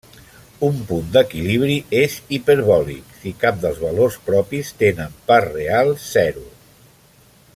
[0.67, 6.47] Un punt d'equilibri és hiperbòlic si cap dels valors propis tenen part real zero.